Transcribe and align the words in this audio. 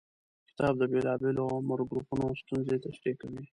کتاب 0.47 0.73
د 0.77 0.83
بېلابېلو 0.91 1.43
عمر 1.57 1.79
ګروپونو 1.89 2.25
ستونزې 2.41 2.75
تشریح 2.85 3.15
کوي. 3.21 3.43